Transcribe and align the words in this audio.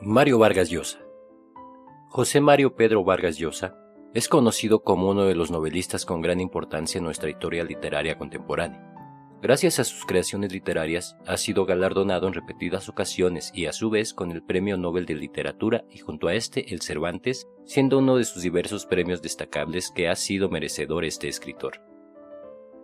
Mario 0.00 0.38
Vargas 0.38 0.70
Llosa. 0.70 1.00
José 2.08 2.40
Mario 2.40 2.76
Pedro 2.76 3.02
Vargas 3.02 3.36
Llosa 3.36 3.76
es 4.14 4.28
conocido 4.28 4.84
como 4.84 5.10
uno 5.10 5.24
de 5.24 5.34
los 5.34 5.50
novelistas 5.50 6.06
con 6.06 6.20
gran 6.20 6.38
importancia 6.38 6.98
en 6.98 7.04
nuestra 7.04 7.30
historia 7.30 7.64
literaria 7.64 8.16
contemporánea. 8.16 8.80
Gracias 9.42 9.80
a 9.80 9.84
sus 9.84 10.04
creaciones 10.04 10.52
literarias, 10.52 11.16
ha 11.26 11.36
sido 11.36 11.66
galardonado 11.66 12.28
en 12.28 12.34
repetidas 12.34 12.88
ocasiones 12.88 13.50
y 13.52 13.66
a 13.66 13.72
su 13.72 13.90
vez 13.90 14.14
con 14.14 14.30
el 14.30 14.44
Premio 14.44 14.76
Nobel 14.76 15.04
de 15.04 15.16
Literatura 15.16 15.84
y 15.90 15.98
junto 15.98 16.28
a 16.28 16.34
este 16.34 16.72
el 16.72 16.80
Cervantes, 16.80 17.48
siendo 17.64 17.98
uno 17.98 18.16
de 18.16 18.24
sus 18.24 18.42
diversos 18.42 18.86
premios 18.86 19.20
destacables 19.20 19.90
que 19.90 20.08
ha 20.08 20.14
sido 20.14 20.48
merecedor 20.48 21.04
este 21.04 21.26
escritor. 21.26 21.82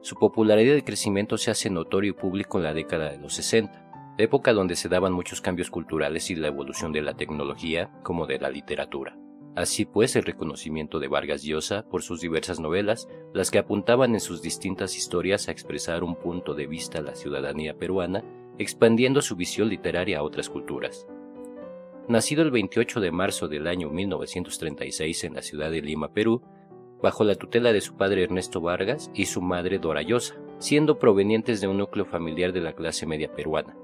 Su 0.00 0.16
popularidad 0.16 0.74
y 0.74 0.82
crecimiento 0.82 1.38
se 1.38 1.52
hace 1.52 1.70
notorio 1.70 2.10
y 2.10 2.14
público 2.14 2.58
en 2.58 2.64
la 2.64 2.74
década 2.74 3.10
de 3.10 3.18
los 3.18 3.34
60, 3.34 3.84
época 4.18 4.52
donde 4.52 4.76
se 4.76 4.88
daban 4.88 5.12
muchos 5.12 5.40
cambios 5.40 5.70
culturales 5.70 6.30
y 6.30 6.36
la 6.36 6.48
evolución 6.48 6.92
de 6.92 7.02
la 7.02 7.14
tecnología 7.14 7.90
como 8.02 8.26
de 8.26 8.38
la 8.38 8.50
literatura. 8.50 9.18
Así 9.56 9.84
pues, 9.84 10.16
el 10.16 10.24
reconocimiento 10.24 10.98
de 10.98 11.08
Vargas 11.08 11.42
Llosa 11.44 11.84
por 11.88 12.02
sus 12.02 12.20
diversas 12.20 12.58
novelas, 12.58 13.08
las 13.32 13.50
que 13.50 13.58
apuntaban 13.58 14.14
en 14.14 14.20
sus 14.20 14.42
distintas 14.42 14.96
historias 14.96 15.48
a 15.48 15.52
expresar 15.52 16.02
un 16.02 16.16
punto 16.16 16.54
de 16.54 16.66
vista 16.66 16.98
a 16.98 17.02
la 17.02 17.14
ciudadanía 17.14 17.74
peruana, 17.76 18.24
expandiendo 18.58 19.22
su 19.22 19.36
visión 19.36 19.68
literaria 19.68 20.18
a 20.18 20.22
otras 20.24 20.50
culturas. 20.50 21.06
Nacido 22.08 22.42
el 22.42 22.50
28 22.50 23.00
de 23.00 23.12
marzo 23.12 23.48
del 23.48 23.66
año 23.66 23.90
1936 23.90 25.24
en 25.24 25.34
la 25.34 25.42
ciudad 25.42 25.70
de 25.70 25.82
Lima, 25.82 26.12
Perú, 26.12 26.42
bajo 27.00 27.22
la 27.22 27.34
tutela 27.34 27.72
de 27.72 27.80
su 27.80 27.96
padre 27.96 28.24
Ernesto 28.24 28.60
Vargas 28.60 29.10
y 29.14 29.26
su 29.26 29.40
madre 29.40 29.78
Dora 29.78 30.02
Llosa, 30.02 30.34
siendo 30.58 30.98
provenientes 30.98 31.60
de 31.60 31.68
un 31.68 31.78
núcleo 31.78 32.04
familiar 32.04 32.52
de 32.52 32.60
la 32.60 32.74
clase 32.74 33.06
media 33.06 33.32
peruana. 33.32 33.76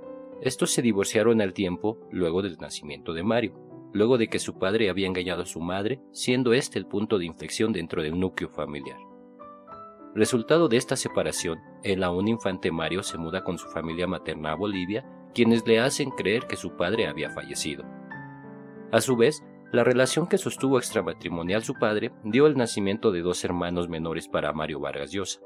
Estos 0.42 0.70
se 0.70 0.80
divorciaron 0.80 1.40
al 1.42 1.52
tiempo 1.52 1.98
luego 2.10 2.40
del 2.40 2.56
nacimiento 2.56 3.12
de 3.12 3.22
Mario, 3.22 3.54
luego 3.92 4.16
de 4.16 4.28
que 4.28 4.38
su 4.38 4.58
padre 4.58 4.88
había 4.88 5.06
engañado 5.06 5.42
a 5.42 5.46
su 5.46 5.60
madre, 5.60 6.00
siendo 6.12 6.54
este 6.54 6.78
el 6.78 6.86
punto 6.86 7.18
de 7.18 7.26
inflexión 7.26 7.72
dentro 7.72 8.02
del 8.02 8.18
núcleo 8.18 8.48
familiar. 8.48 8.98
Resultado 10.14 10.68
de 10.68 10.76
esta 10.78 10.96
separación, 10.96 11.60
el 11.84 12.02
aún 12.02 12.26
infante 12.26 12.72
Mario 12.72 13.02
se 13.02 13.18
muda 13.18 13.44
con 13.44 13.58
su 13.58 13.68
familia 13.68 14.06
materna 14.06 14.52
a 14.52 14.56
Bolivia, 14.56 15.04
quienes 15.34 15.66
le 15.66 15.78
hacen 15.78 16.10
creer 16.10 16.46
que 16.46 16.56
su 16.56 16.76
padre 16.76 17.06
había 17.06 17.30
fallecido. 17.30 17.84
A 18.92 19.00
su 19.00 19.16
vez, 19.16 19.44
la 19.72 19.84
relación 19.84 20.26
que 20.26 20.38
sostuvo 20.38 20.78
extramatrimonial 20.78 21.62
su 21.62 21.74
padre 21.74 22.12
dio 22.24 22.46
el 22.46 22.56
nacimiento 22.56 23.12
de 23.12 23.20
dos 23.20 23.44
hermanos 23.44 23.88
menores 23.88 24.26
para 24.26 24.52
Mario 24.52 24.80
Vargas 24.80 25.12
Llosa, 25.12 25.40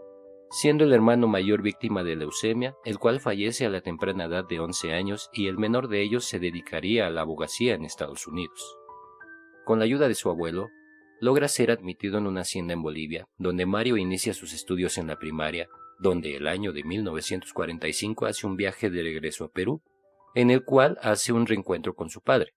siendo 0.55 0.85
el 0.85 0.93
hermano 0.93 1.27
mayor 1.27 1.63
víctima 1.63 2.05
de 2.05 2.15
leucemia, 2.15 2.77
el 2.85 3.01
cual 3.01 3.19
fallece 3.19 3.67
a 3.67 3.71
la 3.71 3.81
temprana 3.81 4.27
edad 4.27 4.45
de 4.49 4.61
11 4.61 4.93
años 4.93 5.29
y 5.33 5.49
el 5.49 5.59
menor 5.59 5.89
de 5.89 6.01
ellos 6.01 6.27
se 6.27 6.39
dedicaría 6.39 7.09
a 7.09 7.11
la 7.11 7.23
abogacía 7.23 7.75
en 7.75 7.85
Estados 7.85 8.29
Unidos. 8.29 8.77
Con 9.65 9.81
la 9.81 9.85
ayuda 9.85 10.07
de 10.07 10.15
su 10.15 10.31
abuelo, 10.31 10.69
logra 11.19 11.49
ser 11.49 11.73
admitido 11.73 12.19
en 12.19 12.29
una 12.29 12.43
hacienda 12.43 12.73
en 12.73 12.83
Bolivia, 12.83 13.27
donde 13.37 13.67
Mario 13.67 13.97
inicia 13.97 14.33
sus 14.33 14.53
estudios 14.53 14.97
en 14.97 15.09
la 15.09 15.19
primaria, 15.19 15.67
donde 15.99 16.37
el 16.37 16.47
año 16.47 16.73
de 16.73 16.85
1945 16.85 18.27
hace 18.27 18.47
un 18.47 18.55
viaje 18.55 18.91
de 18.91 19.03
regreso 19.03 19.47
a 19.47 19.51
Perú, 19.51 19.83
en 20.37 20.53
el 20.53 20.63
cual 20.63 20.99
hace 21.03 21.33
un 21.33 21.47
reencuentro 21.47 21.95
con 21.95 22.11
su 22.11 22.21
padre. 22.21 22.53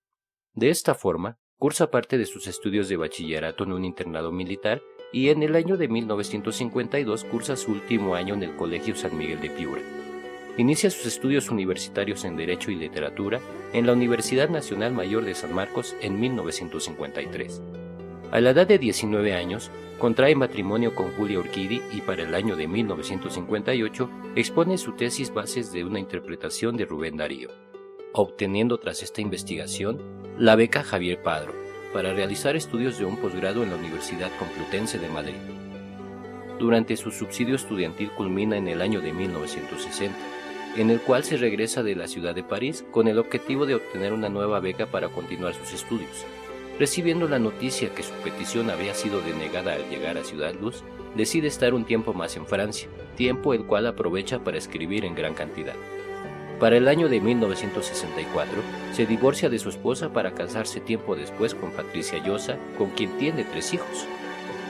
De 0.53 0.69
esta 0.69 0.93
forma, 0.93 1.39
cursa 1.57 1.89
parte 1.89 2.19
de 2.19 2.27
sus 2.27 2.45
estudios 2.45 2.89
de 2.89 2.97
bachillerato 2.97 3.63
en 3.63 3.73
un 3.73 3.85
internado 3.85 4.31
militar 4.31 4.83
y 5.11 5.29
en 5.29 5.43
el 5.43 5.55
año 5.55 5.77
de 5.77 5.87
1952 5.87 7.23
cursa 7.25 7.55
su 7.55 7.71
último 7.71 8.15
año 8.15 8.33
en 8.33 8.43
el 8.43 8.55
Colegio 8.55 8.95
San 8.95 9.17
Miguel 9.17 9.39
de 9.41 9.49
Piura. 9.49 9.81
Inicia 10.57 10.89
sus 10.89 11.05
estudios 11.05 11.49
universitarios 11.49 12.25
en 12.25 12.35
Derecho 12.35 12.71
y 12.71 12.75
Literatura 12.75 13.39
en 13.73 13.85
la 13.85 13.93
Universidad 13.93 14.49
Nacional 14.49 14.91
Mayor 14.91 15.23
de 15.23 15.35
San 15.35 15.53
Marcos 15.53 15.95
en 16.01 16.19
1953. 16.19 17.61
A 18.31 18.41
la 18.41 18.49
edad 18.49 18.67
de 18.67 18.79
19 18.79 19.33
años, 19.33 19.71
contrae 19.99 20.35
matrimonio 20.35 20.95
con 20.95 21.11
Julia 21.11 21.39
Orquidi 21.39 21.81
y 21.93 22.01
para 22.01 22.23
el 22.23 22.33
año 22.35 22.55
de 22.55 22.67
1958 22.67 24.09
expone 24.35 24.77
su 24.77 24.93
tesis 24.93 25.33
Bases 25.33 25.71
de 25.71 25.83
una 25.85 25.99
interpretación 25.99 26.75
de 26.75 26.85
Rubén 26.85 27.17
Darío, 27.17 27.49
obteniendo 28.13 28.79
tras 28.79 29.03
esta 29.03 29.21
investigación 29.21 30.01
la 30.37 30.55
beca 30.55 30.83
Javier 30.83 31.21
Padro, 31.21 31.66
para 31.97 32.13
realizar 32.13 32.55
estudios 32.55 32.99
de 32.99 33.05
un 33.05 33.17
posgrado 33.17 33.63
en 33.63 33.71
la 33.71 33.75
Universidad 33.75 34.29
Complutense 34.37 34.99
de 34.99 35.09
Madrid. 35.09 35.33
Durante 36.59 36.95
su 36.95 37.09
subsidio 37.09 37.55
estudiantil 37.55 38.11
culmina 38.11 38.55
en 38.55 38.67
el 38.67 38.83
año 38.83 39.01
de 39.01 39.13
1960, 39.13 40.15
en 40.75 40.91
el 40.91 41.01
cual 41.01 41.23
se 41.23 41.37
regresa 41.37 41.81
de 41.81 41.95
la 41.95 42.07
ciudad 42.07 42.35
de 42.35 42.43
París 42.43 42.85
con 42.91 43.07
el 43.07 43.17
objetivo 43.17 43.65
de 43.65 43.73
obtener 43.73 44.13
una 44.13 44.29
nueva 44.29 44.59
beca 44.59 44.85
para 44.85 45.09
continuar 45.09 45.55
sus 45.55 45.73
estudios. 45.73 46.23
Recibiendo 46.77 47.27
la 47.27 47.39
noticia 47.39 47.91
que 47.95 48.03
su 48.03 48.13
petición 48.23 48.69
había 48.69 48.93
sido 48.93 49.19
denegada 49.21 49.73
al 49.73 49.89
llegar 49.89 50.19
a 50.19 50.23
Ciudad 50.23 50.53
Luz, 50.53 50.83
decide 51.15 51.47
estar 51.47 51.73
un 51.73 51.83
tiempo 51.83 52.13
más 52.13 52.37
en 52.37 52.45
Francia, 52.45 52.89
tiempo 53.15 53.55
el 53.55 53.65
cual 53.65 53.87
aprovecha 53.87 54.37
para 54.43 54.59
escribir 54.59 55.03
en 55.03 55.15
gran 55.15 55.33
cantidad. 55.33 55.73
Para 56.59 56.77
el 56.77 56.87
año 56.87 57.07
de 57.07 57.21
1964, 57.21 58.61
se 58.91 59.05
divorcia 59.05 59.47
de 59.47 59.59
su 59.59 59.69
esposa 59.69 60.09
para 60.09 60.33
casarse 60.33 60.79
tiempo 60.79 61.15
después 61.15 61.53
con 61.53 61.69
Patricia 61.69 62.17
Llosa, 62.23 62.57
con 62.79 62.89
quien 62.89 63.15
tiene 63.19 63.43
tres 63.43 63.75
hijos. 63.75 64.07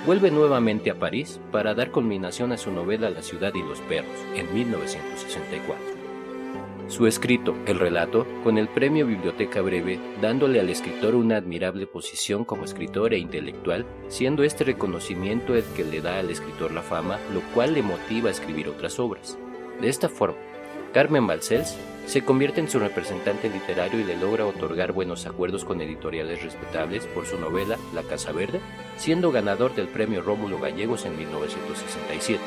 Vuelve 0.05 0.29
nuevamente 0.29 0.91
a 0.91 0.99
París 0.99 1.39
para 1.49 1.73
dar 1.75 1.91
culminación 1.91 2.51
a 2.51 2.57
su 2.57 2.71
novela 2.71 3.09
La 3.09 3.21
ciudad 3.21 3.53
y 3.55 3.63
los 3.63 3.79
perros, 3.81 4.11
en 4.35 4.53
1964. 4.53 5.97
Su 6.89 7.07
escrito, 7.07 7.55
el 7.65 7.79
relato, 7.79 8.25
con 8.43 8.57
el 8.57 8.67
premio 8.67 9.05
Biblioteca 9.05 9.61
Breve, 9.61 9.97
dándole 10.21 10.59
al 10.59 10.69
escritor 10.69 11.15
una 11.15 11.37
admirable 11.37 11.87
posición 11.87 12.43
como 12.43 12.65
escritor 12.65 13.13
e 13.13 13.17
intelectual, 13.17 13.85
siendo 14.09 14.43
este 14.43 14.65
reconocimiento 14.65 15.55
el 15.55 15.63
que 15.75 15.85
le 15.85 16.01
da 16.01 16.19
al 16.19 16.29
escritor 16.31 16.71
la 16.73 16.81
fama, 16.81 17.17
lo 17.33 17.41
cual 17.53 17.73
le 17.73 17.81
motiva 17.81 18.27
a 18.27 18.31
escribir 18.31 18.67
otras 18.67 18.99
obras. 18.99 19.37
De 19.81 19.89
esta 19.89 20.09
forma, 20.09 20.37
Carmen 20.93 21.27
Balcells 21.27 21.77
se 22.05 22.23
convierte 22.23 22.61
en 22.61 22.69
su 22.69 22.79
representante 22.79 23.49
literario 23.49 23.99
y 23.99 24.03
le 24.05 24.15
logra 24.15 24.45
otorgar 24.45 24.93
buenos 24.93 25.25
acuerdos 25.25 25.65
con 25.65 25.81
editoriales 25.81 26.41
respetables 26.41 27.05
por 27.07 27.25
su 27.25 27.37
novela 27.37 27.77
La 27.93 28.03
Casa 28.03 28.31
Verde, 28.31 28.61
siendo 28.95 29.31
ganador 29.31 29.75
del 29.75 29.89
premio 29.89 30.21
Rómulo 30.21 30.57
Gallegos 30.59 31.05
en 31.05 31.17
1967. 31.17 32.41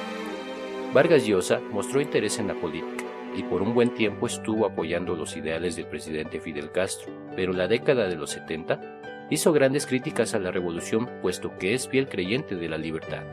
Vargas 0.95 1.27
Llosa 1.27 1.61
mostró 1.71 2.01
interés 2.01 2.39
en 2.39 2.49
la 2.49 2.55
política 2.55 3.05
y 3.37 3.43
por 3.43 3.61
un 3.63 3.75
buen 3.75 3.91
tiempo 3.95 4.27
estuvo 4.27 4.67
apoyando 4.67 5.15
los 5.15 5.37
ideales 5.37 5.77
del 5.77 5.87
presidente 5.87 6.41
Fidel 6.41 6.73
Castro, 6.73 7.13
pero 7.37 7.53
la 7.53 7.69
década 7.69 8.09
de 8.09 8.17
los 8.17 8.31
70 8.31 9.27
hizo 9.31 9.53
grandes 9.53 9.87
críticas 9.87 10.35
a 10.35 10.39
la 10.39 10.51
revolución 10.51 11.09
puesto 11.21 11.57
que 11.59 11.75
es 11.75 11.87
fiel 11.87 12.09
creyente 12.09 12.57
de 12.57 12.69
la 12.69 12.79
libertad. 12.79 13.25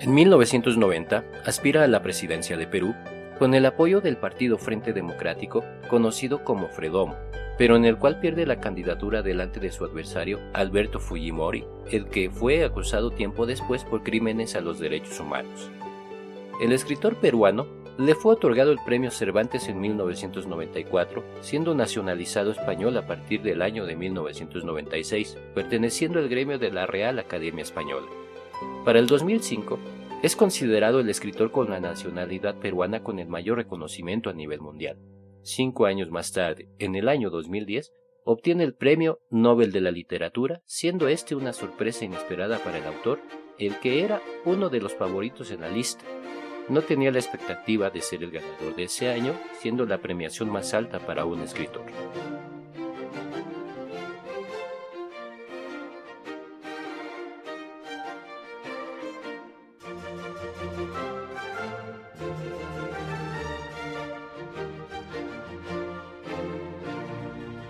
En 0.00 0.12
1990 0.12 1.24
aspira 1.46 1.84
a 1.84 1.88
la 1.88 2.02
presidencia 2.02 2.56
de 2.56 2.66
Perú 2.66 2.94
con 3.38 3.54
el 3.54 3.66
apoyo 3.66 4.00
del 4.00 4.16
Partido 4.16 4.58
Frente 4.58 4.92
Democrático, 4.92 5.64
conocido 5.88 6.44
como 6.44 6.68
Fredomo, 6.68 7.16
pero 7.58 7.76
en 7.76 7.84
el 7.84 7.98
cual 7.98 8.20
pierde 8.20 8.46
la 8.46 8.60
candidatura 8.60 9.22
delante 9.22 9.60
de 9.60 9.70
su 9.70 9.84
adversario 9.84 10.40
Alberto 10.52 11.00
Fujimori, 11.00 11.64
el 11.90 12.06
que 12.06 12.30
fue 12.30 12.64
acusado 12.64 13.10
tiempo 13.10 13.46
después 13.46 13.84
por 13.84 14.02
crímenes 14.02 14.56
a 14.56 14.60
los 14.60 14.78
derechos 14.78 15.20
humanos. 15.20 15.70
El 16.60 16.72
escritor 16.72 17.16
peruano 17.16 17.66
le 17.98 18.14
fue 18.14 18.32
otorgado 18.32 18.72
el 18.72 18.78
premio 18.84 19.10
Cervantes 19.10 19.68
en 19.68 19.80
1994, 19.80 21.24
siendo 21.40 21.74
nacionalizado 21.74 22.50
español 22.50 22.96
a 22.96 23.06
partir 23.06 23.42
del 23.42 23.62
año 23.62 23.86
de 23.86 23.94
1996, 23.94 25.38
perteneciendo 25.54 26.18
al 26.18 26.28
gremio 26.28 26.58
de 26.58 26.72
la 26.72 26.86
Real 26.86 27.18
Academia 27.20 27.62
Española. 27.62 28.06
Para 28.84 28.98
el 28.98 29.06
2005, 29.06 29.78
es 30.24 30.36
considerado 30.36 31.00
el 31.00 31.10
escritor 31.10 31.50
con 31.50 31.68
la 31.68 31.80
nacionalidad 31.80 32.58
peruana 32.58 33.02
con 33.02 33.18
el 33.18 33.28
mayor 33.28 33.58
reconocimiento 33.58 34.30
a 34.30 34.32
nivel 34.32 34.62
mundial. 34.62 34.98
Cinco 35.42 35.84
años 35.84 36.10
más 36.10 36.32
tarde, 36.32 36.70
en 36.78 36.94
el 36.94 37.10
año 37.10 37.28
2010, 37.28 37.92
obtiene 38.24 38.64
el 38.64 38.74
Premio 38.74 39.20
Nobel 39.28 39.70
de 39.70 39.82
la 39.82 39.90
Literatura, 39.90 40.62
siendo 40.64 41.08
este 41.08 41.34
una 41.34 41.52
sorpresa 41.52 42.06
inesperada 42.06 42.58
para 42.58 42.78
el 42.78 42.86
autor, 42.86 43.20
el 43.58 43.78
que 43.80 44.02
era 44.02 44.22
uno 44.46 44.70
de 44.70 44.80
los 44.80 44.94
favoritos 44.94 45.50
en 45.50 45.60
la 45.60 45.68
lista. 45.68 46.06
No 46.70 46.80
tenía 46.80 47.10
la 47.10 47.18
expectativa 47.18 47.90
de 47.90 48.00
ser 48.00 48.22
el 48.22 48.30
ganador 48.30 48.74
de 48.76 48.84
ese 48.84 49.10
año, 49.10 49.34
siendo 49.60 49.84
la 49.84 49.98
premiación 49.98 50.48
más 50.48 50.72
alta 50.72 51.00
para 51.00 51.26
un 51.26 51.42
escritor. 51.42 51.84